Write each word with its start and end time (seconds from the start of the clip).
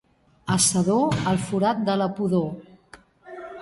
A 0.53 0.55
Sedó, 0.67 0.97
el 1.33 1.39
forat 1.51 1.87
de 1.91 2.01
la 2.05 2.11
pudor. 2.19 2.53